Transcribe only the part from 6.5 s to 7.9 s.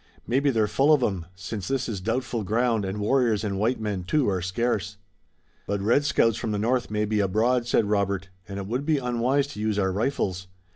the north may be abroad," said